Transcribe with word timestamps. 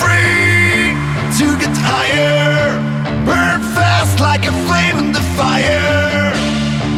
free 0.00 0.94
to 1.38 1.46
get 1.58 1.74
higher, 1.90 2.78
burn 3.26 3.60
fast 3.74 4.20
like 4.20 4.46
a 4.46 4.54
flame 4.66 4.96
in 5.02 5.12
the 5.12 5.24
fire. 5.38 6.32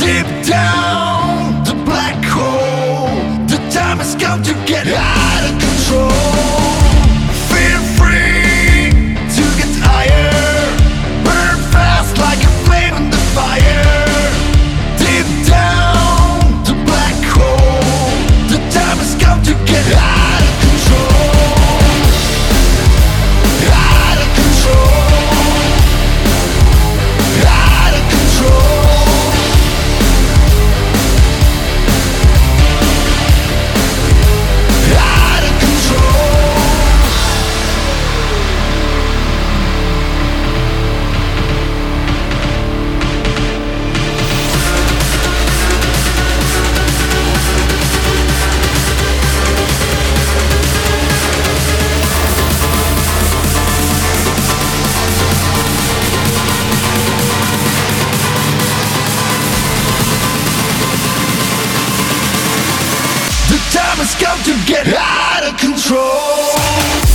Deep 0.00 0.28
down 0.46 1.62
the 1.64 1.76
black 1.84 2.18
hole, 2.24 3.12
the 3.52 3.58
time 3.70 3.98
has 3.98 4.14
come 4.16 4.42
to 4.42 4.54
get 4.72 4.86
out 4.88 5.42
of 5.48 5.54
control. 5.66 6.10
Feel 7.52 7.82
free 7.98 8.92
to 9.36 9.44
get 9.60 9.72
higher, 9.88 10.32
burn 11.26 11.58
fast 11.74 12.16
like 12.26 12.40
a 12.50 12.52
flame 12.64 12.94
in 13.00 13.10
the 13.10 13.22
fire. 13.36 14.30
Deep 15.04 15.28
down 15.46 16.64
the 16.68 16.76
black 16.88 17.18
hole, 17.36 18.08
the 18.52 18.60
time 18.76 18.98
has 19.02 19.12
come 19.22 19.42
to 19.42 19.54
get 19.70 19.86
out. 19.96 20.25
Has 64.06 64.14
come 64.22 64.40
to 64.44 64.66
get 64.66 64.86
out 64.94 65.42
of 65.42 65.58
control. 65.58 67.05